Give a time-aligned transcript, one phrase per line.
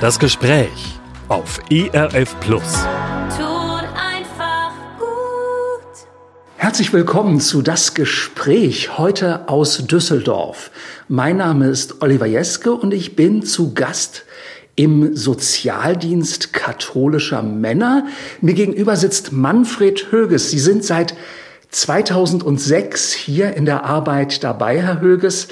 [0.00, 2.86] Das Gespräch auf ERF Plus.
[3.36, 6.06] Tut einfach gut.
[6.56, 10.70] Herzlich willkommen zu Das Gespräch heute aus Düsseldorf.
[11.08, 14.24] Mein Name ist Oliver Jeske und ich bin zu Gast
[14.76, 18.06] im Sozialdienst katholischer Männer.
[18.40, 20.52] Mir gegenüber sitzt Manfred Höges.
[20.52, 21.16] Sie sind seit
[21.70, 25.48] 2006 hier in der Arbeit dabei, Herr Höges.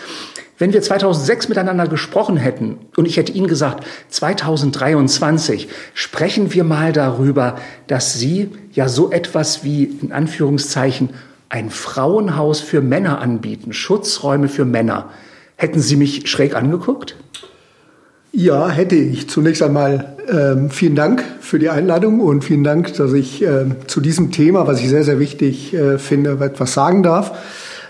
[0.59, 6.93] Wenn wir 2006 miteinander gesprochen hätten und ich hätte Ihnen gesagt, 2023 sprechen wir mal
[6.93, 7.57] darüber,
[7.89, 11.11] dass Sie ja so etwas wie in Anführungszeichen
[11.50, 15.11] ein Frauenhaus für Männer anbieten, Schutzräume für Männer.
[15.57, 17.17] Hätten Sie mich schräg angeguckt?
[18.32, 19.31] Ja, hätte ich.
[19.31, 24.00] Zunächst einmal ähm, vielen Dank für die Einladung und vielen Dank, dass ich äh, zu
[24.00, 27.32] diesem Thema, was ich sehr, sehr wichtig äh, finde, etwas sagen darf.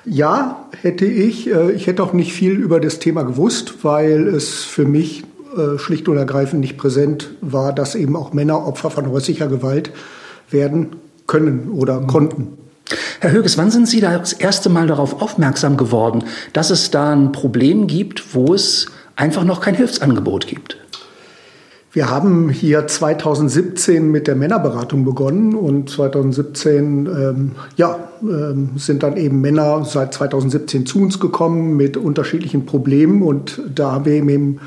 [0.07, 1.51] Ja, hätte ich.
[1.51, 5.25] Äh, ich hätte auch nicht viel über das Thema gewusst, weil es für mich
[5.57, 9.91] äh, schlicht und ergreifend nicht präsent war, dass eben auch Männer Opfer von häuslicher Gewalt
[10.51, 12.07] werden können oder mhm.
[12.07, 12.59] konnten.
[13.19, 17.13] Herr Höges, wann sind Sie da das erste Mal darauf aufmerksam geworden, dass es da
[17.13, 18.87] ein Problem gibt, wo es
[19.17, 20.77] einfach noch kein Hilfsangebot gibt?
[21.97, 29.17] Wir haben hier 2017 mit der Männerberatung begonnen und 2017 ähm, ja, ähm, sind dann
[29.17, 34.61] eben Männer seit 2017 zu uns gekommen mit unterschiedlichen Problemen und da haben wir eben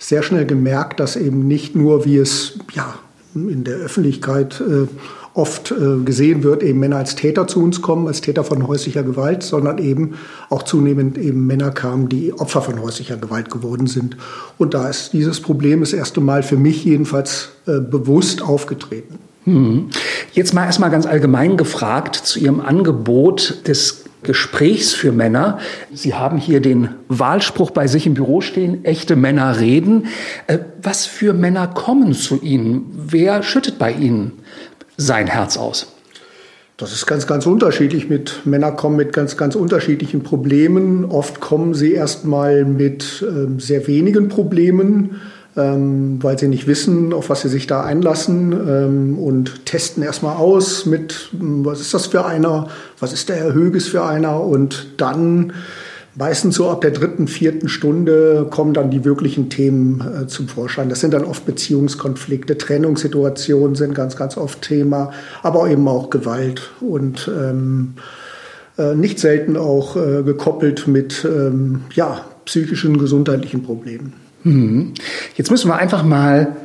[0.00, 2.96] sehr schnell gemerkt, dass eben nicht nur, wie es ja,
[3.36, 4.88] in der Öffentlichkeit äh,
[5.34, 9.02] oft äh, gesehen wird, eben Männer als Täter zu uns kommen, als Täter von häuslicher
[9.02, 10.14] Gewalt, sondern eben
[10.50, 14.16] auch zunehmend eben Männer kamen, die Opfer von häuslicher Gewalt geworden sind.
[14.58, 19.18] Und da ist dieses Problem das erste Mal für mich jedenfalls äh, bewusst aufgetreten.
[19.44, 19.88] Hm.
[20.32, 25.58] Jetzt mal erstmal ganz allgemein gefragt zu Ihrem Angebot des Gesprächs für Männer.
[25.92, 30.06] Sie haben hier den Wahlspruch bei sich im Büro stehen, echte Männer reden.
[30.46, 32.86] Äh, was für Männer kommen zu Ihnen?
[32.94, 34.32] Wer schüttet bei Ihnen
[35.06, 35.88] sein Herz aus?
[36.76, 38.08] Das ist ganz, ganz unterschiedlich.
[38.08, 41.04] Mit Männer kommen mit ganz, ganz unterschiedlichen Problemen.
[41.04, 45.20] Oft kommen sie erstmal mit ähm, sehr wenigen Problemen,
[45.56, 50.36] ähm, weil sie nicht wissen, auf was sie sich da einlassen ähm, und testen erstmal
[50.36, 54.86] aus mit, was ist das für einer, was ist der Herr Höges für einer und
[54.96, 55.52] dann
[56.14, 60.90] Meistens so ab der dritten, vierten Stunde kommen dann die wirklichen Themen äh, zum Vorschein.
[60.90, 65.12] Das sind dann oft Beziehungskonflikte, Trennungssituationen sind ganz, ganz oft Thema,
[65.42, 67.94] aber eben auch Gewalt und ähm,
[68.76, 74.12] äh, nicht selten auch äh, gekoppelt mit ähm, ja, psychischen, gesundheitlichen Problemen.
[74.42, 74.92] Hm.
[75.36, 76.56] Jetzt müssen wir einfach mal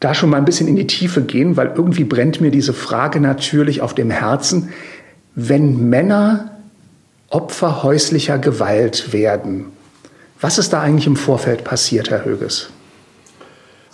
[0.00, 3.20] da schon mal ein bisschen in die Tiefe gehen, weil irgendwie brennt mir diese Frage
[3.20, 4.70] natürlich auf dem Herzen.
[5.36, 6.53] Wenn Männer
[7.30, 9.66] Opfer häuslicher Gewalt werden.
[10.40, 12.68] Was ist da eigentlich im Vorfeld passiert, Herr Höges?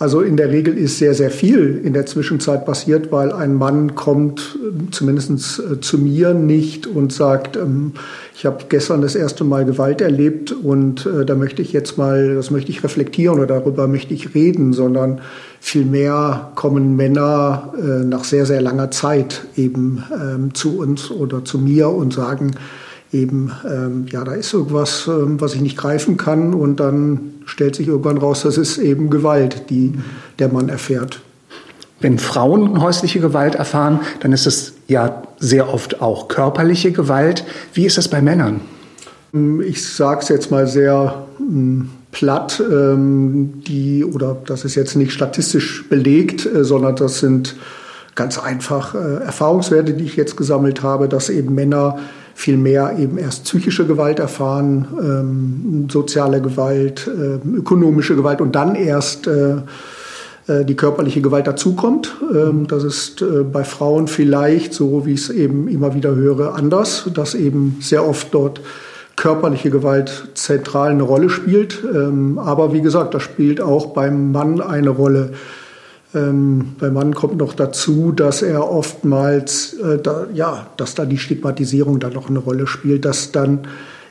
[0.01, 3.93] Also in der Regel ist sehr, sehr viel in der Zwischenzeit passiert, weil ein Mann
[3.93, 4.57] kommt
[4.89, 7.91] zumindest äh, zu mir nicht und sagt, ähm,
[8.35, 12.33] ich habe gestern das erste Mal Gewalt erlebt und äh, da möchte ich jetzt mal,
[12.33, 15.21] das möchte ich reflektieren oder darüber möchte ich reden, sondern
[15.59, 21.59] vielmehr kommen Männer äh, nach sehr, sehr langer Zeit eben ähm, zu uns oder zu
[21.59, 22.55] mir und sagen,
[23.11, 27.75] eben, ähm, ja, da ist irgendwas, ähm, was ich nicht greifen kann und dann stellt
[27.75, 29.93] sich irgendwann raus, das ist eben Gewalt, die
[30.39, 31.21] der Mann erfährt.
[31.99, 37.43] Wenn Frauen häusliche Gewalt erfahren, dann ist es ja sehr oft auch körperliche Gewalt.
[37.73, 38.61] Wie ist das bei Männern?
[39.63, 45.13] Ich sage es jetzt mal sehr hm, platt, ähm, die, oder das ist jetzt nicht
[45.13, 47.55] statistisch belegt, äh, sondern das sind
[48.15, 51.99] ganz einfach äh, Erfahrungswerte, die ich jetzt gesammelt habe, dass eben Männer
[52.41, 58.73] viel mehr eben erst psychische Gewalt erfahren, ähm, soziale Gewalt, äh, ökonomische Gewalt und dann
[58.73, 59.57] erst äh,
[60.47, 62.15] äh, die körperliche Gewalt dazukommt.
[62.33, 66.55] Ähm, das ist äh, bei Frauen vielleicht, so wie ich es eben immer wieder höre,
[66.55, 68.59] anders, dass eben sehr oft dort
[69.15, 71.83] körperliche Gewalt zentral eine Rolle spielt.
[71.93, 75.33] Ähm, aber wie gesagt, das spielt auch beim Mann eine Rolle.
[76.13, 81.17] Ähm, beim Mann kommt noch dazu, dass er oftmals, äh, da, ja, dass da die
[81.17, 83.59] Stigmatisierung dann noch eine Rolle spielt, dass dann,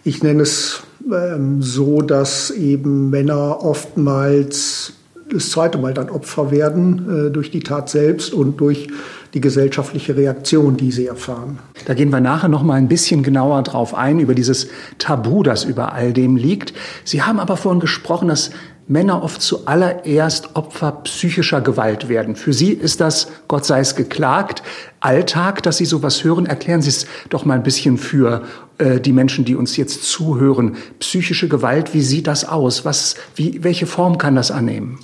[0.02, 0.82] ich nenne es
[1.12, 4.94] ähm, so, dass eben Männer oftmals
[5.32, 8.88] das zweite Mal dann Opfer werden äh, durch die Tat selbst und durch
[9.34, 11.58] die gesellschaftliche Reaktion, die sie erfahren.
[11.86, 14.68] Da gehen wir nachher noch mal ein bisschen genauer drauf ein über dieses
[14.98, 16.72] Tabu, das über all dem liegt.
[17.04, 18.50] Sie haben aber vorhin gesprochen, dass
[18.88, 22.36] Männer oft zuallererst Opfer psychischer Gewalt werden.
[22.36, 24.62] Für sie ist das, Gott sei es geklagt,
[25.00, 26.46] Alltag, dass sie sowas hören.
[26.46, 28.42] Erklären Sie es doch mal ein bisschen für
[28.78, 30.76] äh, die Menschen, die uns jetzt zuhören.
[30.98, 32.84] Psychische Gewalt, wie sieht das aus?
[32.84, 34.98] Was, wie, welche Form kann das annehmen?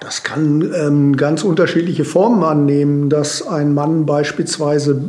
[0.00, 5.00] Das kann ähm, ganz unterschiedliche Formen annehmen, dass ein Mann beispielsweise,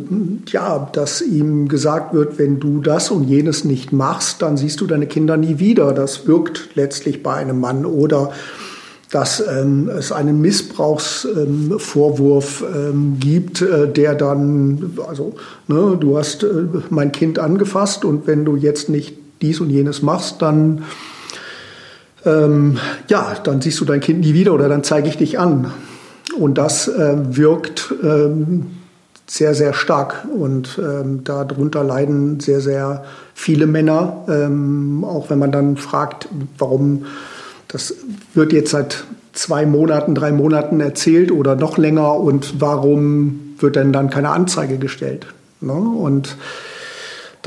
[0.47, 4.87] ja, dass ihm gesagt wird, wenn du das und jenes nicht machst, dann siehst du
[4.87, 5.91] deine Kinder nie wieder.
[5.93, 7.85] Das wirkt letztlich bei einem Mann.
[7.85, 8.31] Oder
[9.11, 15.35] dass ähm, es einen Missbrauchsvorwurf ähm, gibt, äh, der dann, also
[15.67, 16.47] ne, du hast äh,
[16.89, 20.83] mein Kind angefasst und wenn du jetzt nicht dies und jenes machst, dann
[22.27, 22.77] ähm,
[23.07, 25.71] ja, dann siehst du dein Kind nie wieder oder dann zeige ich dich an.
[26.37, 28.67] Und das äh, wirkt ähm,
[29.25, 30.27] sehr, sehr stark.
[30.37, 33.03] Und ähm, darunter leiden sehr, sehr
[33.33, 34.25] viele Männer.
[34.27, 37.05] Ähm, auch wenn man dann fragt, warum
[37.67, 37.95] das
[38.33, 39.03] wird jetzt seit
[39.33, 44.77] zwei Monaten, drei Monaten erzählt oder noch länger und warum wird denn dann keine Anzeige
[44.77, 45.27] gestellt?
[45.61, 45.73] Ne?
[45.73, 46.37] Und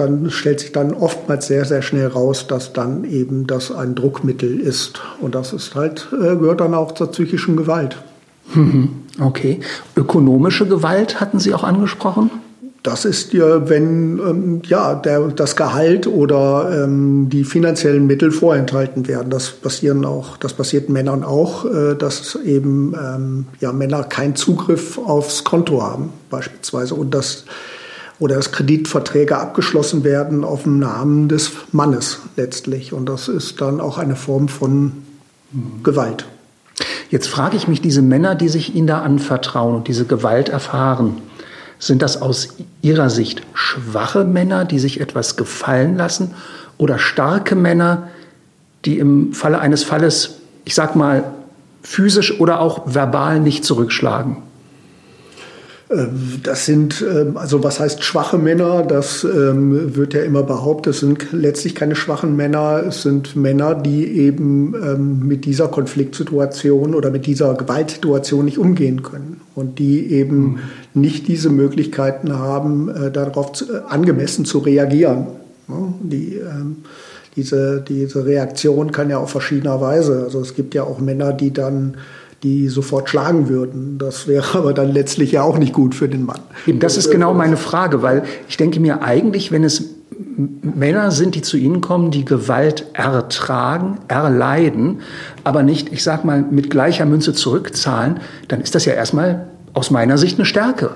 [0.00, 4.58] dann stellt sich dann oftmals sehr, sehr schnell raus, dass dann eben das ein Druckmittel
[4.58, 5.00] ist.
[5.20, 7.96] Und das ist halt, äh, gehört dann auch zur psychischen Gewalt.
[8.54, 8.90] Mhm.
[9.20, 9.60] Okay.
[9.96, 12.30] Ökonomische Gewalt hatten Sie auch angesprochen?
[12.82, 19.06] Das ist ja, wenn ähm, ja, der, das Gehalt oder ähm, die finanziellen Mittel vorenthalten
[19.06, 19.28] werden.
[19.28, 24.96] Das passieren auch, das passiert Männern auch, äh, dass eben ähm, ja, Männer keinen Zugriff
[24.96, 26.94] aufs Konto haben, beispielsweise.
[26.94, 27.44] Und das
[28.20, 32.92] oder dass Kreditverträge abgeschlossen werden auf dem Namen des Mannes letztlich.
[32.92, 34.92] Und das ist dann auch eine Form von
[35.82, 36.26] Gewalt.
[37.10, 41.22] Jetzt frage ich mich, diese Männer, die sich Ihnen da anvertrauen und diese Gewalt erfahren,
[41.78, 46.34] sind das aus Ihrer Sicht schwache Männer, die sich etwas gefallen lassen
[46.76, 48.08] oder starke Männer,
[48.84, 51.24] die im Falle eines Falles, ich sag mal,
[51.82, 54.36] physisch oder auch verbal nicht zurückschlagen?
[55.90, 58.82] Ähm, das sind, ähm, also was heißt schwache Männer?
[58.82, 60.94] Das ähm, wird ja immer behauptet.
[60.94, 62.82] Es sind letztlich keine schwachen Männer.
[62.86, 69.40] Es sind Männer, die eben mit dieser Konfliktsituation oder mit dieser Gewaltsituation nicht umgehen können
[69.54, 70.58] und die eben mhm.
[70.94, 75.26] nicht diese Möglichkeiten haben, äh, darauf äh, angemessen zu reagieren.
[76.02, 76.40] Die,
[77.36, 80.24] diese, diese Reaktion kann ja auf verschiedener Weise.
[80.24, 81.96] Also es gibt ja auch Männer, die dann
[82.42, 83.98] die sofort schlagen würden.
[83.98, 86.40] Das wäre aber dann letztlich ja auch nicht gut für den Mann.
[86.66, 89.84] Eben, das ist genau meine Frage, weil ich denke mir eigentlich, wenn es
[90.36, 95.00] Männer sind, die zu Ihnen kommen, die Gewalt ertragen, erleiden,
[95.44, 99.90] aber nicht, ich sag mal, mit gleicher Münze zurückzahlen, dann ist das ja erstmal aus
[99.90, 100.90] meiner Sicht eine Stärke.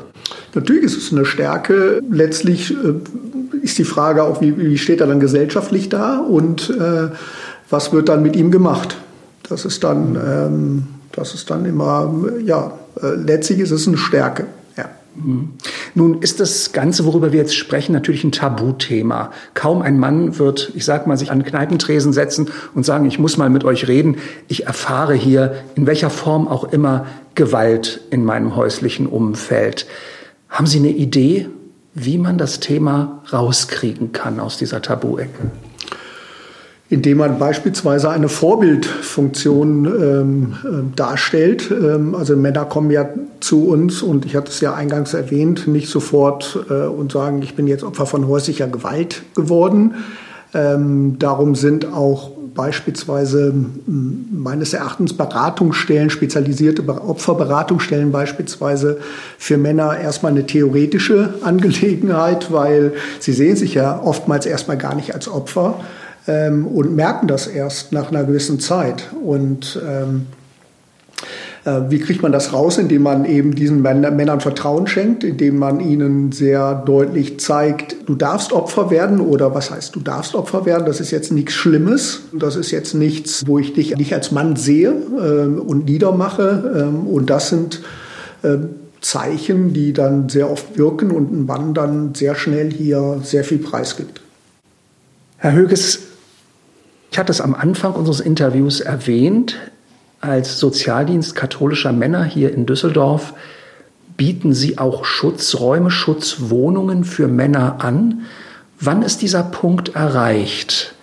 [0.54, 2.02] Natürlich ist es eine Stärke.
[2.10, 2.94] Letztlich äh,
[3.62, 7.08] ist die Frage auch, wie, wie steht er dann gesellschaftlich da und äh,
[7.70, 8.96] was wird dann mit ihm gemacht?
[9.48, 12.12] Das ist dann ähm, das ist dann immer,
[12.44, 14.46] ja, äh, letztlich ist es eine Stärke.
[14.76, 14.90] Ja.
[15.14, 15.50] Mhm.
[15.94, 19.30] Nun ist das Ganze, worüber wir jetzt sprechen, natürlich ein Tabuthema.
[19.54, 23.36] Kaum ein Mann wird, ich sag mal, sich an Kneipentresen setzen und sagen, ich muss
[23.36, 24.16] mal mit euch reden.
[24.48, 29.86] Ich erfahre hier, in welcher Form auch immer, Gewalt in meinem häuslichen Umfeld.
[30.48, 31.48] Haben Sie eine Idee,
[31.94, 35.50] wie man das Thema rauskriegen kann aus dieser Tabu-Ecke?
[36.90, 41.70] Indem man beispielsweise eine Vorbildfunktion ähm, äh, darstellt.
[41.70, 43.08] Ähm, also Männer kommen ja
[43.40, 47.54] zu uns und ich hatte es ja eingangs erwähnt, nicht sofort äh, und sagen, ich
[47.54, 49.94] bin jetzt Opfer von häuslicher Gewalt geworden.
[50.52, 53.52] Ähm, darum sind auch beispielsweise
[53.86, 58.98] meines Erachtens Beratungsstellen, spezialisierte Opferberatungsstellen beispielsweise
[59.38, 65.14] für Männer erstmal eine theoretische Angelegenheit, weil sie sehen sich ja oftmals erstmal gar nicht
[65.14, 65.80] als Opfer
[66.26, 69.10] ähm, und merken das erst nach einer gewissen Zeit.
[69.22, 70.26] Und ähm,
[71.64, 75.80] äh, wie kriegt man das raus, indem man eben diesen Männern Vertrauen schenkt, indem man
[75.80, 80.84] ihnen sehr deutlich zeigt, du darfst Opfer werden oder was heißt, du darfst Opfer werden,
[80.84, 84.56] das ist jetzt nichts Schlimmes, das ist jetzt nichts, wo ich dich nicht als Mann
[84.56, 87.80] sehe äh, und niedermache ähm, und das sind
[88.42, 88.56] äh,
[89.00, 93.58] Zeichen, die dann sehr oft wirken und ein Mann dann sehr schnell hier sehr viel
[93.58, 94.20] preisgibt.
[95.36, 96.00] Herr Höges,
[97.14, 99.54] ich hatte es am Anfang unseres Interviews erwähnt,
[100.20, 103.34] als Sozialdienst katholischer Männer hier in Düsseldorf
[104.16, 108.22] bieten Sie auch Schutzräume, Schutzwohnungen für Männer an.
[108.80, 110.96] Wann ist dieser Punkt erreicht,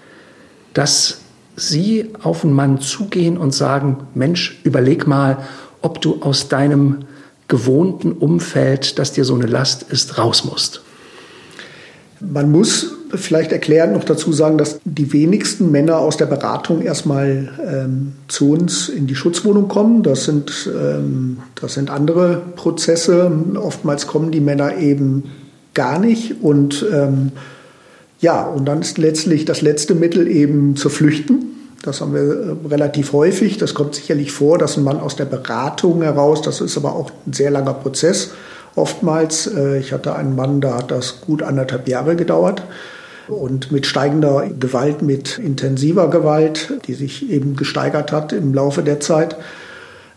[0.73, 1.21] dass
[1.55, 5.37] Sie auf einen Mann zugehen und sagen, Mensch, überleg mal,
[5.81, 7.05] ob du aus deinem
[7.47, 10.81] gewohnten Umfeld, das dir so eine Last ist, raus musst?
[12.19, 17.49] Man muss vielleicht erklären noch dazu sagen, dass die wenigsten Männer aus der Beratung erstmal
[17.65, 20.03] ähm, zu uns in die Schutzwohnung kommen.
[20.03, 23.31] Das sind, ähm, das sind andere Prozesse.
[23.55, 25.23] Oftmals kommen die Männer eben
[25.73, 26.41] gar nicht.
[26.41, 27.31] Und ähm,
[28.19, 31.45] ja, und dann ist letztlich das letzte Mittel eben zu flüchten.
[31.81, 33.57] Das haben wir äh, relativ häufig.
[33.57, 37.11] Das kommt sicherlich vor, dass ein Mann aus der Beratung heraus, das ist aber auch
[37.25, 38.31] ein sehr langer Prozess
[38.75, 39.47] oftmals.
[39.47, 42.63] Äh, ich hatte einen Mann, da hat das gut anderthalb Jahre gedauert.
[43.31, 48.99] Und mit steigender Gewalt, mit intensiver Gewalt, die sich eben gesteigert hat im Laufe der
[48.99, 49.37] Zeit.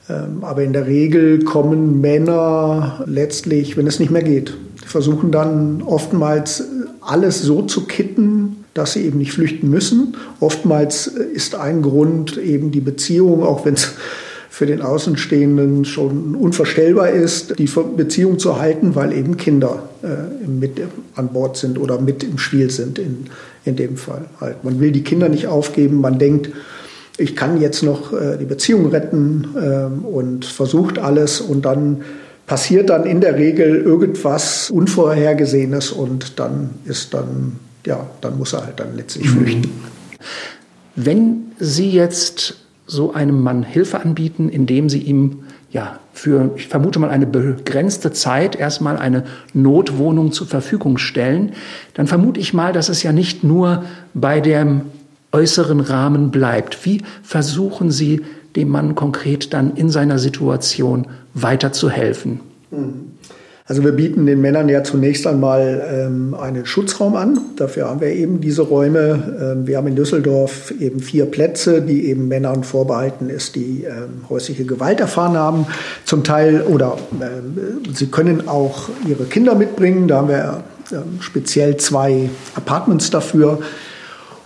[0.09, 5.83] Ähm, aber in der Regel kommen Männer letztlich, wenn es nicht mehr geht, versuchen dann
[5.83, 6.64] oftmals
[7.00, 10.16] alles so zu kitten, dass sie eben nicht flüchten müssen.
[10.40, 13.92] Oftmals ist ein Grund eben die Beziehung, auch wenn es
[14.54, 20.80] für den Außenstehenden schon unvorstellbar ist, die Beziehung zu halten, weil eben Kinder äh, mit
[21.16, 23.26] an Bord sind oder mit im Spiel sind in,
[23.64, 24.26] in dem Fall.
[24.40, 24.62] Halt.
[24.62, 26.50] Man will die Kinder nicht aufgeben, man denkt,
[27.18, 32.02] ich kann jetzt noch äh, die Beziehung retten äh, und versucht alles und dann
[32.46, 38.66] passiert dann in der Regel irgendwas Unvorhergesehenes und dann ist dann, ja, dann muss er
[38.66, 39.38] halt dann letztlich mhm.
[39.38, 39.70] flüchten.
[40.94, 46.98] Wenn Sie jetzt so einem Mann Hilfe anbieten, indem sie ihm ja für, ich vermute
[46.98, 51.52] mal, eine begrenzte Zeit erstmal eine Notwohnung zur Verfügung stellen,
[51.94, 54.82] dann vermute ich mal, dass es ja nicht nur bei dem
[55.32, 56.84] äußeren Rahmen bleibt.
[56.84, 58.22] Wie versuchen Sie
[58.54, 62.40] dem Mann konkret dann in seiner Situation weiterzuhelfen?
[62.70, 63.13] Mhm.
[63.66, 67.40] Also wir bieten den Männern ja zunächst einmal ähm, einen Schutzraum an.
[67.56, 69.54] Dafür haben wir eben diese Räume.
[69.56, 74.28] Ähm, wir haben in Düsseldorf eben vier Plätze, die eben Männern vorbehalten ist, die ähm,
[74.28, 75.66] häusliche Gewalt erfahren haben.
[76.04, 80.09] Zum Teil oder äh, sie können auch ihre Kinder mitbringen.
[80.09, 83.61] Da haben wir äh, speziell zwei Apartments dafür.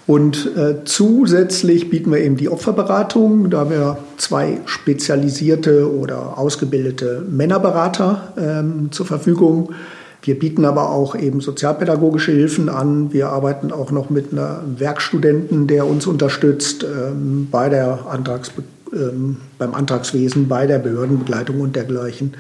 [0.09, 3.51] Und äh, zusätzlich bieten wir eben die Opferberatung.
[3.51, 9.75] Da haben wir zwei spezialisierte oder ausgebildete Männerberater ähm, zur Verfügung.
[10.23, 13.13] Wir bieten aber auch eben sozialpädagogische Hilfen an.
[13.13, 18.51] Wir arbeiten auch noch mit einem Werkstudenten, der uns unterstützt ähm, bei der Antrags,
[18.95, 22.33] ähm, beim Antragswesen, bei der Behördenbegleitung und dergleichen.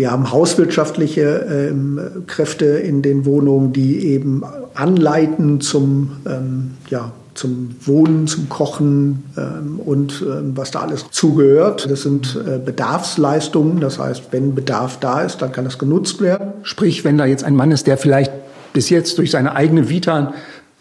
[0.00, 4.42] Wir haben hauswirtschaftliche ähm, Kräfte in den Wohnungen, die eben
[4.72, 11.86] anleiten zum, ähm, ja, zum Wohnen, zum Kochen ähm, und ähm, was da alles zugehört.
[11.90, 13.80] Das sind äh, Bedarfsleistungen.
[13.80, 16.54] Das heißt, wenn Bedarf da ist, dann kann das genutzt werden.
[16.62, 18.32] Sprich, wenn da jetzt ein Mann ist, der vielleicht
[18.72, 20.32] bis jetzt durch seine eigene Vita,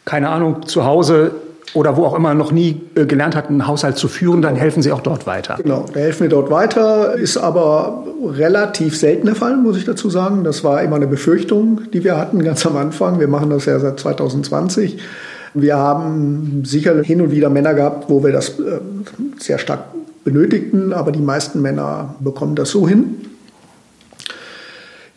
[0.05, 1.31] keine Ahnung, zu Hause
[1.73, 4.81] oder wo auch immer noch nie äh, gelernt hat, einen Haushalt zu führen, dann helfen
[4.81, 5.57] Sie auch dort weiter.
[5.61, 10.43] Genau, da helfen wir dort weiter, ist aber relativ seltener Fall, muss ich dazu sagen.
[10.43, 13.19] Das war immer eine Befürchtung, die wir hatten ganz am Anfang.
[13.19, 14.97] Wir machen das ja seit 2020.
[15.53, 18.79] Wir haben sicher hin und wieder Männer gehabt, wo wir das äh,
[19.39, 19.85] sehr stark
[20.23, 23.28] benötigten, aber die meisten Männer bekommen das so hin.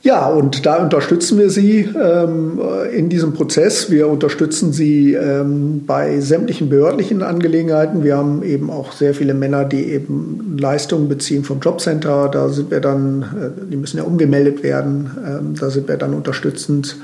[0.02, 2.60] Ja, und da unterstützen wir Sie ähm,
[2.92, 3.88] in diesem Prozess.
[3.88, 8.02] Wir unterstützen Sie ähm, bei sämtlichen behördlichen Angelegenheiten.
[8.02, 12.28] Wir haben eben auch sehr viele Männer, die eben Leistungen beziehen vom Jobcenter.
[12.28, 15.08] Da sind wir dann, äh, die müssen ja umgemeldet werden.
[15.24, 16.96] Ähm, da sind wir dann unterstützend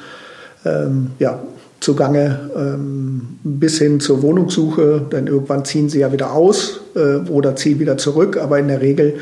[0.64, 1.38] ähm, ja,
[1.78, 5.02] zugange ähm, bis hin zur Wohnungssuche.
[5.12, 8.38] Denn irgendwann ziehen sie ja wieder aus äh, oder ziehen wieder zurück.
[8.38, 9.21] Aber in der Regel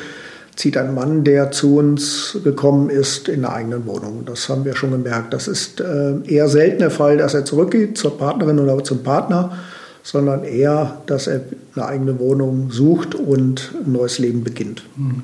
[0.57, 4.25] zieht ein Mann, der zu uns gekommen ist, in einer eigenen Wohnung.
[4.25, 5.33] Das haben wir schon gemerkt.
[5.33, 9.59] Das ist äh, eher selten der Fall, dass er zurückgeht zur Partnerin oder zum Partner,
[10.03, 11.43] sondern eher, dass er
[11.75, 14.83] eine eigene Wohnung sucht und ein neues Leben beginnt.
[14.97, 15.23] Hm.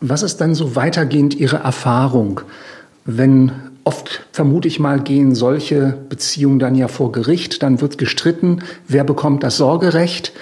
[0.00, 2.42] Was ist dann so weitergehend Ihre Erfahrung,
[3.04, 3.52] wenn
[3.84, 9.04] oft, vermute ich mal, gehen solche Beziehungen dann ja vor Gericht, dann wird gestritten, wer
[9.04, 10.32] bekommt das Sorgerecht?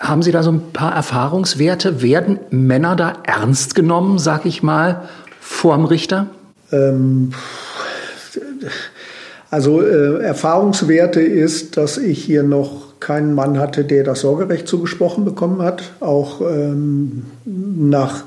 [0.00, 2.02] Haben Sie da so ein paar Erfahrungswerte?
[2.02, 5.08] Werden Männer da ernst genommen, sag ich mal,
[5.40, 6.26] vorm Richter?
[6.70, 7.32] Ähm,
[9.50, 15.24] also äh, Erfahrungswerte ist, dass ich hier noch keinen Mann hatte, der das Sorgerecht zugesprochen
[15.24, 15.82] bekommen hat.
[16.00, 18.24] Auch ähm, nach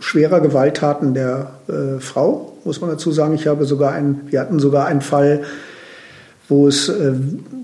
[0.00, 3.34] schwerer Gewalttaten der äh, Frau, muss man dazu sagen.
[3.34, 5.42] Ich habe sogar einen, wir hatten sogar einen Fall,
[6.50, 7.12] wo es äh,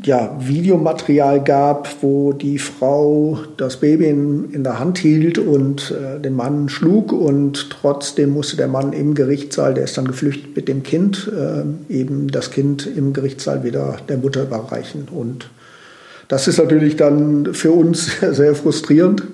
[0.05, 6.21] ja, Videomaterial gab, wo die Frau das Baby in, in der Hand hielt und äh,
[6.21, 10.69] den Mann schlug und trotzdem musste der Mann im Gerichtssaal, der ist dann geflüchtet mit
[10.69, 15.09] dem Kind, äh, eben das Kind im Gerichtssaal wieder der Mutter überreichen.
[15.11, 15.51] Und
[16.29, 19.25] das ist natürlich dann für uns sehr frustrierend,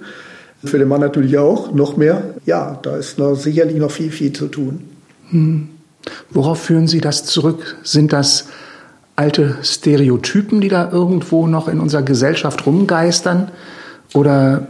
[0.64, 2.22] für den Mann natürlich auch, noch mehr.
[2.46, 4.84] Ja, da ist noch, sicherlich noch viel, viel zu tun.
[5.28, 5.68] Hm.
[6.30, 7.76] Worauf führen Sie das zurück?
[7.82, 8.46] Sind das
[9.22, 13.52] alte Stereotypen, die da irgendwo noch in unserer Gesellschaft rumgeistern?
[14.14, 14.66] Oder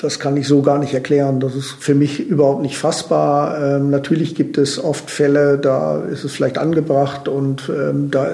[0.00, 1.40] das kann ich so gar nicht erklären.
[1.40, 3.58] Das ist für mich überhaupt nicht fassbar.
[3.58, 8.32] Ähm, natürlich gibt es oft Fälle, da ist es vielleicht angebracht und ähm, da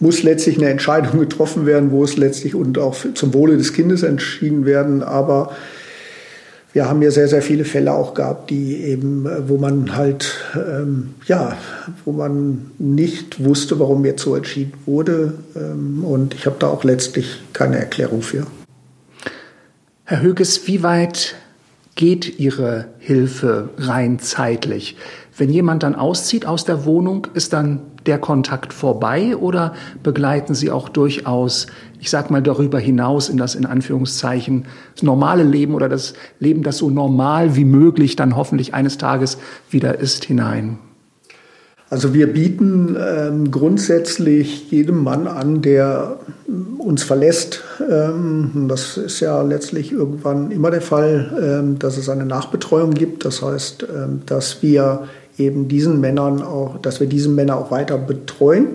[0.00, 4.02] muss letztlich eine Entscheidung getroffen werden, wo es letztlich und auch zum Wohle des Kindes
[4.02, 5.04] entschieden werden.
[5.04, 5.52] Aber
[6.78, 11.14] wir haben ja sehr, sehr viele Fälle auch gehabt, die eben, wo man halt, ähm,
[11.26, 11.56] ja,
[12.04, 15.34] wo man nicht wusste, warum jetzt so entschieden wurde.
[15.56, 18.46] Ähm, und ich habe da auch letztlich keine Erklärung für.
[20.04, 21.34] Herr Höges, wie weit
[21.96, 24.96] geht Ihre Hilfe rein zeitlich?
[25.38, 30.70] Wenn jemand dann auszieht aus der Wohnung, ist dann der Kontakt vorbei oder begleiten Sie
[30.70, 31.68] auch durchaus,
[32.00, 36.64] ich sag mal, darüber hinaus in das in Anführungszeichen das normale Leben oder das Leben,
[36.64, 39.38] das so normal wie möglich dann hoffentlich eines Tages
[39.70, 40.78] wieder ist, hinein?
[41.90, 46.18] Also wir bieten ähm, grundsätzlich jedem Mann an, der
[46.78, 47.62] uns verlässt.
[47.90, 53.24] Ähm, das ist ja letztlich irgendwann immer der Fall, ähm, dass es eine Nachbetreuung gibt.
[53.24, 57.96] Das heißt, ähm, dass wir eben diesen Männern auch, dass wir diese Männer auch weiter
[57.96, 58.66] betreuen.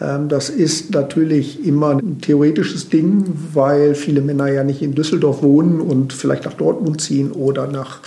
[0.00, 5.42] Ähm, das ist natürlich immer ein theoretisches Ding, weil viele Männer ja nicht in Düsseldorf
[5.42, 8.00] wohnen und vielleicht nach Dortmund ziehen oder nach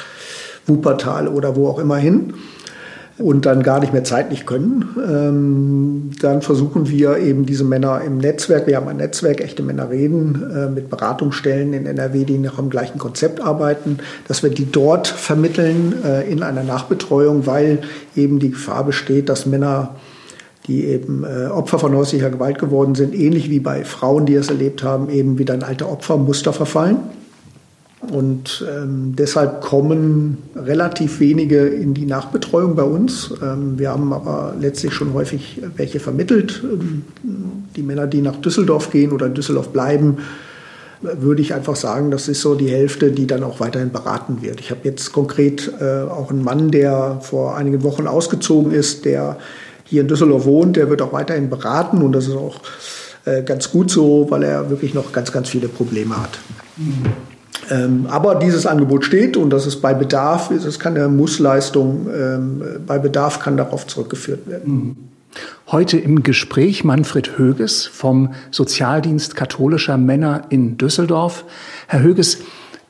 [0.67, 2.33] Wuppertal oder wo auch immer hin
[3.21, 8.17] und dann gar nicht mehr zeitlich können, ähm, dann versuchen wir eben diese Männer im
[8.17, 12.55] Netzwerk, wir haben ein Netzwerk, echte Männer reden, äh, mit Beratungsstellen in NRW, die nach
[12.55, 17.79] dem gleichen Konzept arbeiten, dass wir die dort vermitteln äh, in einer Nachbetreuung, weil
[18.15, 19.95] eben die Gefahr besteht, dass Männer
[20.67, 24.49] die eben äh, Opfer von häuslicher Gewalt geworden sind, ähnlich wie bei Frauen, die es
[24.49, 26.97] erlebt haben, eben wieder in alte Opfermuster verfallen.
[28.09, 33.31] Und ähm, deshalb kommen relativ wenige in die Nachbetreuung bei uns.
[33.43, 36.63] Ähm, wir haben aber letztlich schon häufig welche vermittelt.
[36.63, 37.03] Ähm,
[37.75, 40.17] die Männer, die nach Düsseldorf gehen oder in Düsseldorf bleiben,
[41.01, 44.59] würde ich einfach sagen, das ist so die Hälfte, die dann auch weiterhin beraten wird.
[44.59, 49.37] Ich habe jetzt konkret äh, auch einen Mann, der vor einigen Wochen ausgezogen ist, der
[49.83, 52.61] hier in Düsseldorf wohnt, der wird auch weiterhin beraten und das ist auch
[53.25, 56.39] äh, ganz gut so, weil er wirklich noch ganz, ganz viele Probleme hat.
[56.77, 57.30] Mhm.
[57.69, 62.63] Ähm, aber dieses Angebot steht und das ist bei Bedarf, es ist keine Mussleistung, ähm,
[62.85, 64.73] bei Bedarf kann darauf zurückgeführt werden.
[64.73, 64.95] Mhm.
[65.67, 71.45] Heute im Gespräch Manfred Höges vom Sozialdienst katholischer Männer in Düsseldorf.
[71.87, 72.39] Herr Höges,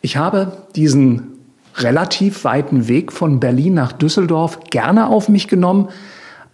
[0.02, 1.40] ich habe diesen
[1.76, 5.90] relativ weiten Weg von Berlin nach Düsseldorf gerne auf mich genommen,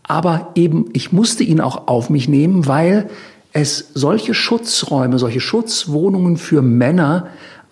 [0.04, 3.10] aber eben ich musste ihn auch auf mich nehmen, weil
[3.54, 7.28] es solche Schutzräume, solche Schutzwohnungen für Männer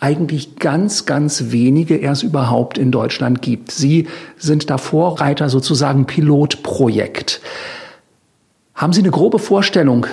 [0.06, 3.72] eigentlich ganz, ganz wenige erst überhaupt in Deutschland gibt.
[3.72, 7.42] Sie sind da Vorreiter, sozusagen Pilotprojekt.
[8.76, 10.06] Haben Sie eine grobe Vorstellung,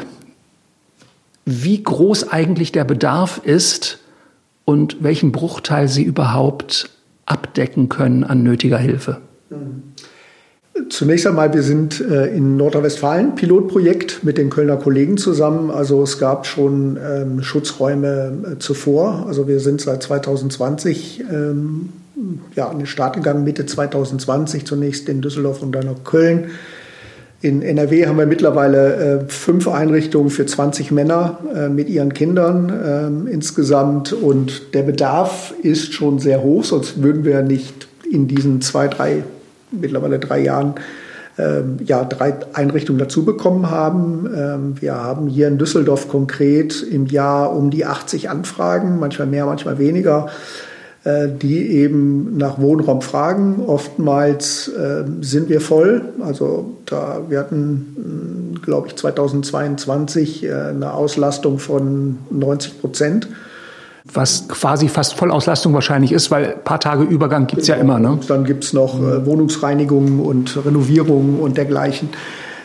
[1.44, 3.98] wie groß eigentlich der Bedarf ist
[4.64, 6.88] und welchen Bruchteil Sie überhaupt
[7.26, 9.20] abdecken können an nötiger Hilfe?
[9.50, 9.91] Mhm.
[10.88, 15.70] Zunächst einmal, wir sind äh, in Nordrhein-Westfalen Pilotprojekt mit den Kölner Kollegen zusammen.
[15.70, 19.26] Also es gab schon ähm, Schutzräume äh, zuvor.
[19.26, 21.90] Also wir sind seit 2020 ähm,
[22.54, 26.46] ja, an den Start gegangen, Mitte 2020 zunächst in Düsseldorf und dann nach Köln.
[27.42, 33.26] In NRW haben wir mittlerweile äh, fünf Einrichtungen für 20 Männer mit ihren Kindern ähm,
[33.26, 34.12] insgesamt.
[34.12, 39.24] Und der Bedarf ist schon sehr hoch, sonst würden wir nicht in diesen zwei, drei
[39.72, 40.74] mittlerweile drei Jahren
[41.38, 44.30] ähm, ja, drei Einrichtungen dazu bekommen haben.
[44.36, 49.46] Ähm, wir haben hier in Düsseldorf konkret im Jahr um die 80 Anfragen, manchmal mehr,
[49.46, 50.28] manchmal weniger,
[51.04, 53.64] äh, die eben nach Wohnraum fragen.
[53.66, 56.02] Oftmals äh, sind wir voll.
[56.20, 63.28] Also da, wir hatten, glaube ich, 2022 äh, eine Auslastung von 90 Prozent
[64.04, 67.98] was quasi fast Vollauslastung wahrscheinlich ist, weil ein paar Tage Übergang gibt's ja immer.
[67.98, 68.18] Ne?
[68.26, 72.08] Dann gibt's noch äh, Wohnungsreinigungen und Renovierungen und dergleichen.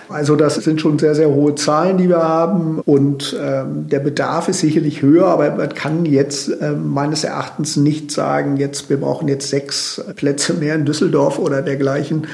[0.10, 2.80] Also das sind schon sehr, sehr hohe Zahlen, die wir haben.
[2.86, 8.12] Und ähm, der Bedarf ist sicherlich höher, aber man kann jetzt äh, meines Erachtens nicht
[8.12, 12.28] sagen, jetzt wir brauchen jetzt sechs Plätze mehr in Düsseldorf oder dergleichen.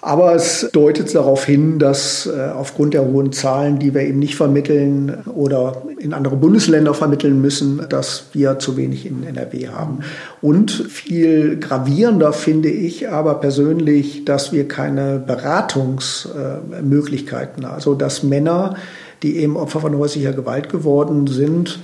[0.00, 4.34] Aber es deutet darauf hin, dass äh, aufgrund der hohen Zahlen, die wir eben nicht
[4.36, 10.00] vermitteln oder in andere Bundesländer vermitteln müssen, dass wir zu wenig in NRW haben.
[10.40, 17.74] Und viel gravierender finde ich aber persönlich, dass wir keine Beratungsmöglichkeiten, haben.
[17.74, 18.76] also dass Männer,
[19.22, 21.80] die eben Opfer von häuslicher Gewalt geworden sind,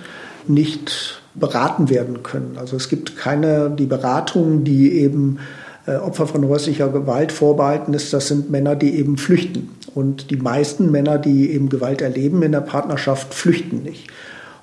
[0.47, 2.57] nicht beraten werden können.
[2.59, 8.13] Also es gibt keine, die Beratungen, die eben äh, Opfer von häuslicher Gewalt vorbehalten ist,
[8.13, 9.71] das sind Männer, die eben flüchten.
[9.95, 14.09] Und die meisten Männer, die eben Gewalt erleben in der Partnerschaft, flüchten nicht.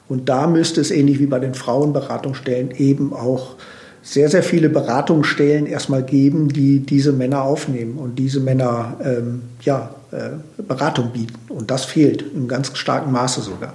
[0.07, 3.55] Und da müsste es ähnlich wie bei den Frauenberatungsstellen eben auch
[4.01, 9.95] sehr, sehr viele Beratungsstellen erstmal geben, die diese Männer aufnehmen und diese Männer ähm, ja,
[10.11, 11.35] äh, Beratung bieten.
[11.49, 13.73] Und das fehlt in ganz starkem Maße sogar.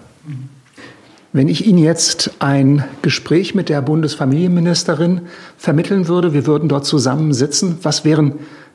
[1.34, 5.22] Wenn ich Ihnen jetzt ein Gespräch mit der Bundesfamilienministerin
[5.56, 8.34] vermitteln würde, wir würden dort zusammensitzen, was wären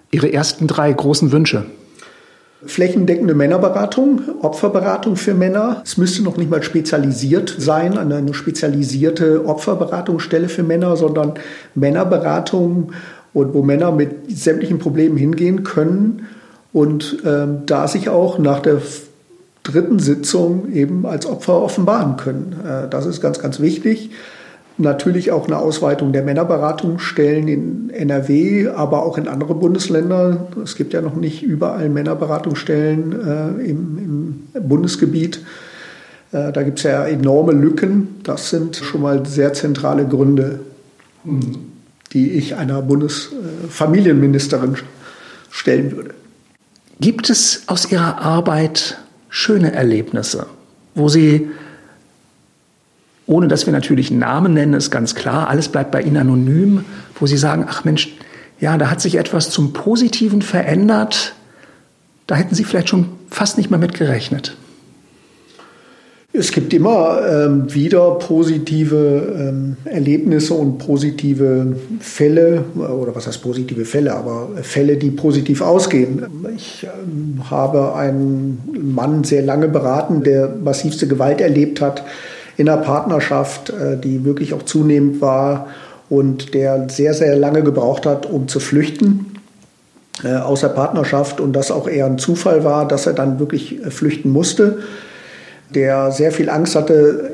[0.10, 1.66] Ihre ersten drei großen Wünsche?
[2.66, 5.84] Flächendeckende Männerberatung, Opferberatung für Männer.
[5.86, 11.36] Es müsste noch nicht mal spezialisiert sein, eine spezialisierte Opferberatungsstelle für Männer, sondern
[11.76, 12.92] Männerberatung,
[13.38, 16.26] und wo Männer mit sämtlichen Problemen hingehen können
[16.74, 18.82] und ähm, da sich auch nach der
[19.72, 22.56] dritten Sitzung eben als Opfer offenbaren können.
[22.66, 24.12] Äh, das ist ganz, ganz wichtig.
[24.80, 30.48] Natürlich auch eine Ausweitung der Männerberatungsstellen in NRW, aber auch in andere Bundesländer.
[30.64, 35.44] Es gibt ja noch nicht überall Männerberatungsstellen äh, im, im, Bundesgebiet.
[36.32, 38.18] Äh, da gibt es ja enorme Lücken.
[38.24, 40.60] Das sind schon mal sehr zentrale Gründe,
[42.14, 44.76] die ich einer Bundesfamilienministerin
[45.50, 46.12] stellen würde.
[47.00, 48.98] Gibt es aus Ihrer Arbeit
[49.38, 50.48] schöne Erlebnisse,
[50.96, 51.48] wo Sie
[53.28, 56.86] ohne dass wir natürlich Namen nennen, ist ganz klar, alles bleibt bei Ihnen anonym,
[57.20, 58.16] wo Sie sagen, ach Mensch,
[58.60, 61.36] ja, da hat sich etwas zum Positiven verändert,
[62.26, 64.56] da hätten Sie vielleicht schon fast nicht mehr mit gerechnet.
[66.38, 73.86] Es gibt immer ähm, wieder positive ähm, Erlebnisse und positive Fälle, oder was heißt positive
[73.86, 76.24] Fälle, aber Fälle, die positiv ausgehen.
[76.56, 82.04] Ich ähm, habe einen Mann sehr lange beraten, der massivste Gewalt erlebt hat
[82.56, 85.68] in der Partnerschaft, äh, die wirklich auch zunehmend war
[86.08, 89.38] und der sehr, sehr lange gebraucht hat, um zu flüchten
[90.24, 93.84] äh, aus der Partnerschaft und das auch eher ein Zufall war, dass er dann wirklich
[93.84, 94.80] äh, flüchten musste,
[95.74, 97.32] der sehr viel Angst hatte,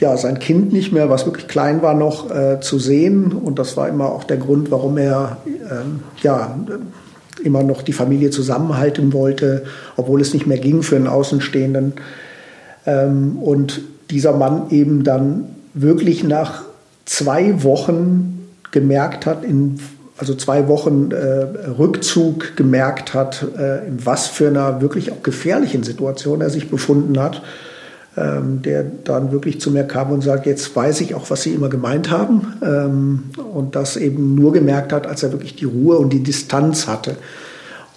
[0.00, 3.32] ja, sein Kind nicht mehr, was wirklich klein war, noch äh, zu sehen.
[3.32, 6.56] Und das war immer auch der Grund, warum er ähm, ja,
[7.42, 9.64] immer noch die Familie zusammenhalten wollte,
[9.96, 11.94] obwohl es nicht mehr ging für einen Außenstehenden.
[12.86, 13.80] Ähm, und
[14.10, 16.62] dieser Mann eben dann wirklich nach
[17.04, 19.80] zwei Wochen gemerkt hat, in,
[20.18, 25.84] also zwei Wochen äh, Rückzug gemerkt hat, äh, in was für einer wirklich auch gefährlichen
[25.84, 27.42] Situation er sich befunden hat,
[28.16, 31.54] ähm, der dann wirklich zu mir kam und sagt, jetzt weiß ich auch, was Sie
[31.54, 35.98] immer gemeint haben ähm, und das eben nur gemerkt hat, als er wirklich die Ruhe
[35.98, 37.16] und die Distanz hatte.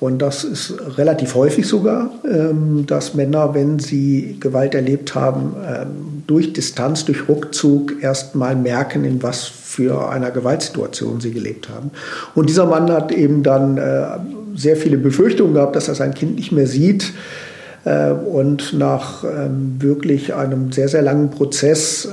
[0.01, 6.23] Und das ist relativ häufig sogar, ähm, dass Männer, wenn sie Gewalt erlebt haben, ähm,
[6.25, 11.91] durch Distanz, durch Rückzug erst mal merken, in was für einer Gewaltsituation sie gelebt haben.
[12.33, 14.05] Und dieser Mann hat eben dann äh,
[14.55, 17.13] sehr viele Befürchtungen gehabt, dass er sein Kind nicht mehr sieht.
[17.83, 22.07] Äh, und nach ähm, wirklich einem sehr, sehr langen Prozess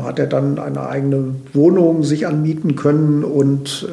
[0.00, 3.88] hat er dann eine eigene Wohnung sich anmieten können und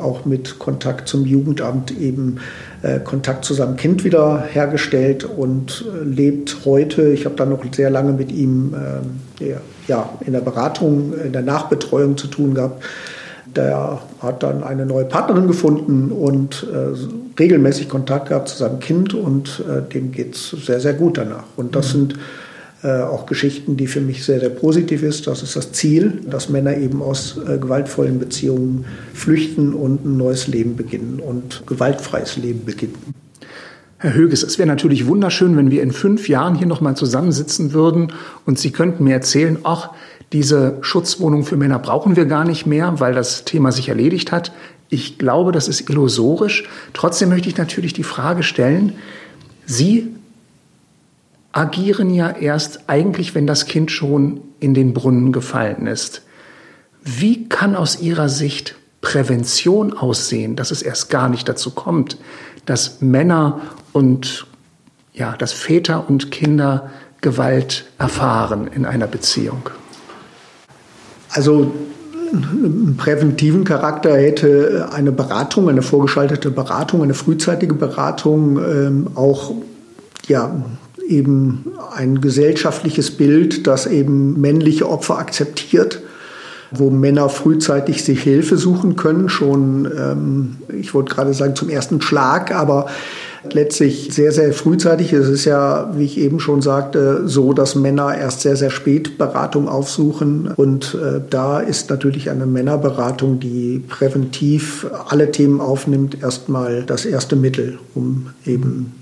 [0.00, 2.36] auch mit Kontakt zum Jugendamt eben
[3.00, 7.10] Kontakt zu seinem Kind wieder hergestellt und äh, lebt heute.
[7.10, 9.54] Ich habe dann noch sehr lange mit ihm äh,
[9.86, 12.82] ja, in der Beratung, in der Nachbetreuung zu tun gehabt.
[13.54, 19.12] Der hat dann eine neue Partnerin gefunden und äh, regelmäßig Kontakt gehabt zu seinem Kind
[19.12, 21.44] und äh, dem geht es sehr, sehr gut danach.
[21.56, 21.98] Und das mhm.
[21.98, 22.14] sind
[22.82, 25.26] äh, auch Geschichten, die für mich sehr, sehr positiv ist.
[25.26, 30.46] Das ist das Ziel, dass Männer eben aus äh, gewaltvollen Beziehungen flüchten und ein neues
[30.46, 32.96] Leben beginnen und gewaltfreies Leben beginnen.
[33.98, 38.14] Herr Höges, es wäre natürlich wunderschön, wenn wir in fünf Jahren hier nochmal zusammensitzen würden
[38.46, 39.90] und Sie könnten mir erzählen, ach,
[40.32, 44.52] diese Schutzwohnung für Männer brauchen wir gar nicht mehr, weil das Thema sich erledigt hat.
[44.88, 46.64] Ich glaube, das ist illusorisch.
[46.94, 48.94] Trotzdem möchte ich natürlich die Frage stellen,
[49.66, 50.08] Sie
[51.52, 56.22] agieren ja erst eigentlich, wenn das Kind schon in den Brunnen gefallen ist.
[57.02, 62.18] Wie kann aus Ihrer Sicht Prävention aussehen, dass es erst gar nicht dazu kommt,
[62.66, 63.60] dass Männer
[63.92, 64.46] und
[65.12, 69.70] ja, dass Väter und Kinder Gewalt erfahren in einer Beziehung?
[71.30, 71.72] Also
[72.32, 79.52] einen präventiven Charakter hätte eine Beratung, eine vorgeschaltete Beratung, eine frühzeitige Beratung ähm, auch
[80.28, 80.54] ja,
[81.10, 86.00] eben ein gesellschaftliches Bild, das eben männliche Opfer akzeptiert,
[86.70, 92.00] wo Männer frühzeitig sich Hilfe suchen können, schon, ähm, ich wollte gerade sagen, zum ersten
[92.00, 92.86] Schlag, aber
[93.52, 95.12] letztlich sehr, sehr frühzeitig.
[95.12, 99.18] Es ist ja, wie ich eben schon sagte, so, dass Männer erst sehr, sehr spät
[99.18, 100.52] Beratung aufsuchen.
[100.54, 107.34] Und äh, da ist natürlich eine Männerberatung, die präventiv alle Themen aufnimmt, erstmal das erste
[107.34, 108.92] Mittel, um eben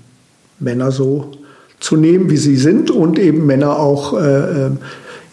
[0.59, 1.31] Männer so
[1.79, 4.71] zu nehmen, wie sie sind und eben Männer auch äh, äh,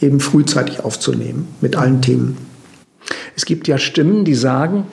[0.00, 2.37] eben frühzeitig aufzunehmen mit allen Themen.
[3.35, 4.85] Es gibt ja Stimmen, die sagen,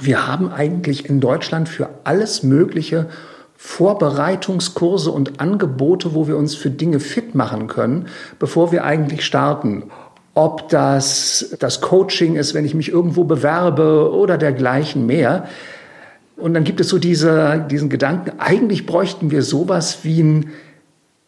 [0.00, 3.08] wir haben eigentlich in Deutschland für alles Mögliche
[3.56, 8.06] Vorbereitungskurse und Angebote, wo wir uns für Dinge fit machen können,
[8.38, 9.84] bevor wir eigentlich starten.
[10.34, 15.48] Ob das das Coaching ist, wenn ich mich irgendwo bewerbe oder dergleichen mehr.
[16.36, 20.50] Und dann gibt es so diese, diesen Gedanken, eigentlich bräuchten wir sowas wie ein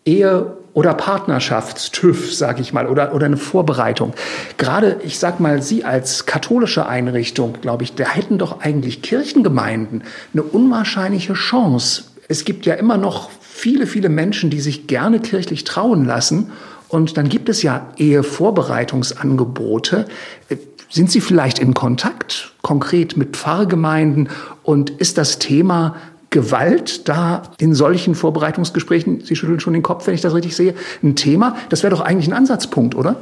[0.04, 4.14] Ehe- oder Partnerschaftstüv, sage ich mal, oder, oder eine Vorbereitung.
[4.56, 10.04] Gerade, ich sag mal, Sie als katholische Einrichtung, glaube ich, da hätten doch eigentlich Kirchengemeinden
[10.32, 12.04] eine unwahrscheinliche Chance.
[12.28, 16.52] Es gibt ja immer noch viele, viele Menschen, die sich gerne kirchlich trauen lassen.
[16.88, 20.06] Und dann gibt es ja Ehevorbereitungsangebote.
[20.88, 24.28] Sind Sie vielleicht in Kontakt konkret mit Pfarrgemeinden
[24.62, 25.96] und ist das Thema
[26.30, 30.74] Gewalt da in solchen Vorbereitungsgesprächen, Sie schütteln schon den Kopf, wenn ich das richtig sehe,
[31.02, 31.56] ein Thema?
[31.68, 33.16] Das wäre doch eigentlich ein Ansatzpunkt, oder?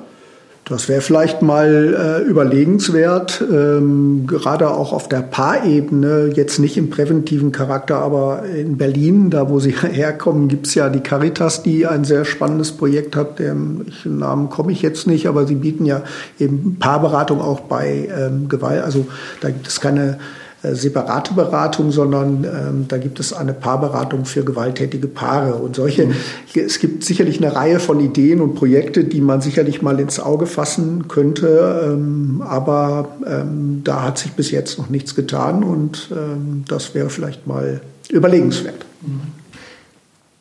[0.69, 6.91] Das wäre vielleicht mal äh, überlegenswert, ähm, gerade auch auf der Paarebene, jetzt nicht im
[6.91, 11.87] präventiven Charakter, aber in Berlin, da wo Sie herkommen, gibt es ja die Caritas, die
[11.87, 13.39] ein sehr spannendes Projekt hat.
[13.39, 16.03] Den Namen komme ich jetzt nicht, aber sie bieten ja
[16.39, 18.85] eben Paarberatung auch bei ähm, Gewalt.
[18.85, 19.07] Also
[19.41, 20.19] da gibt es keine
[20.63, 26.07] separate Beratung, sondern ähm, da gibt es eine Paarberatung für gewalttätige Paare und solche.
[26.07, 26.15] Mhm.
[26.55, 30.47] Es gibt sicherlich eine Reihe von Ideen und Projekte, die man sicherlich mal ins Auge
[30.47, 36.65] fassen könnte, ähm, aber ähm, da hat sich bis jetzt noch nichts getan und ähm,
[36.67, 38.85] das wäre vielleicht mal überlegenswert.
[39.03, 39.38] Mhm.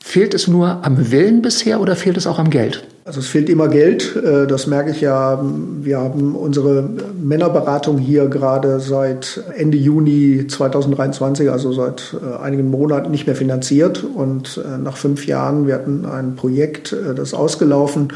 [0.07, 2.87] Fehlt es nur am Willen bisher oder fehlt es auch am Geld?
[3.03, 5.43] Also es fehlt immer Geld, äh, das merke ich ja.
[5.81, 6.89] Wir haben unsere
[7.21, 14.05] Männerberatung hier gerade seit Ende Juni 2023, also seit äh, einigen Monaten nicht mehr finanziert.
[14.05, 18.13] Und äh, nach fünf Jahren, wir hatten ein Projekt, das ausgelaufen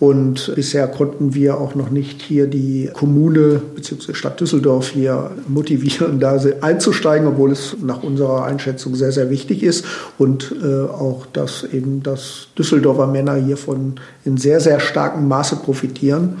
[0.00, 4.14] und bisher konnten wir auch noch nicht hier die Kommune bzw.
[4.14, 9.84] Stadt Düsseldorf hier motivieren, da einzusteigen, obwohl es nach unserer Einschätzung sehr, sehr wichtig ist.
[10.16, 16.38] Und äh, auch, dass eben das Düsseldorfer Männer hiervon in sehr, sehr starkem Maße profitieren.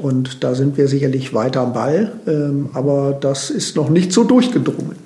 [0.00, 2.12] Und da sind wir sicherlich weiter am Ball.
[2.28, 4.96] Ähm, aber das ist noch nicht so durchgedrungen.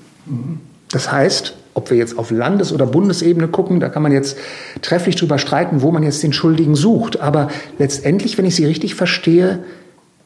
[0.91, 4.37] Das heißt, ob wir jetzt auf Landes- oder Bundesebene gucken, da kann man jetzt
[4.83, 7.21] trefflich drüber streiten, wo man jetzt den Schuldigen sucht.
[7.21, 9.61] Aber letztendlich, wenn ich Sie richtig verstehe,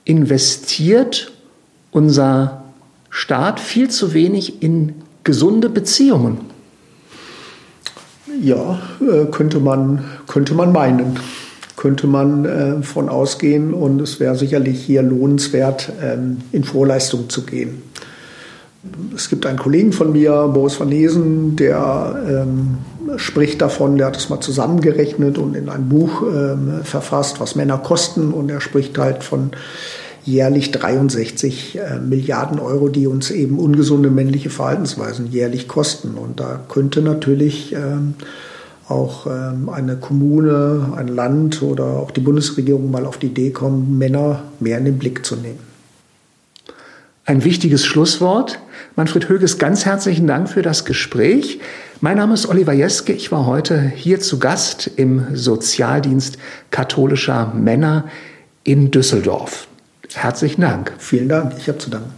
[0.05, 1.31] investiert
[1.91, 2.65] unser
[3.11, 6.39] Staat viel zu wenig in gesunde Beziehungen.
[8.43, 11.19] Ja, äh, könnte man, könnte man meinen.
[11.77, 17.45] Könnte man äh, von ausgehen und es wäre sicherlich hier lohnenswert, ähm, in Vorleistung zu
[17.45, 17.83] gehen.
[19.15, 22.79] Es gibt einen Kollegen von mir, Boris van Nesen, der ähm,
[23.17, 27.79] spricht davon, der hat es mal zusammengerechnet und in ein Buch ähm, verfasst, was Männer
[27.79, 28.33] kosten.
[28.33, 29.53] Und er spricht halt von
[30.25, 36.15] jährlich 63 äh, Milliarden Euro, die uns eben ungesunde männliche Verhaltensweisen jährlich kosten.
[36.15, 38.15] Und da könnte natürlich ähm,
[38.89, 43.97] auch ähm, eine Kommune, ein Land oder auch die Bundesregierung mal auf die Idee kommen,
[43.97, 45.72] Männer mehr in den Blick zu nehmen.
[47.25, 48.59] Ein wichtiges Schlusswort.
[48.97, 51.61] Manfred Höges, ganz herzlichen Dank für das Gespräch.
[52.01, 53.13] Mein Name ist Oliver Jeske.
[53.13, 56.37] Ich war heute hier zu Gast im Sozialdienst
[56.73, 58.07] katholischer Männer
[58.65, 59.69] in Düsseldorf.
[60.13, 60.93] Herzlichen Dank.
[60.99, 61.55] Vielen Dank.
[61.59, 62.13] Ich habe zu danken.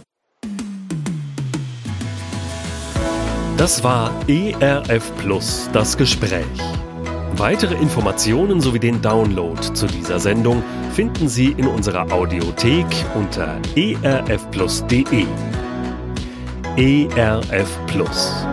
[3.57, 6.45] Das war ERF Plus, das Gespräch.
[7.37, 10.63] Weitere Informationen sowie den Download zu dieser Sendung
[10.95, 15.25] finden Sie in unserer Audiothek unter erfplus.de.
[16.77, 18.45] ERF Plus.